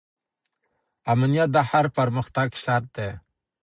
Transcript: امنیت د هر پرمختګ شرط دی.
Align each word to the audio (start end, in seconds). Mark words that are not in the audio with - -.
امنیت 1.13 1.49
د 1.55 1.57
هر 1.69 1.85
پرمختګ 1.97 2.47
شرط 2.63 2.87
دی. 2.97 3.09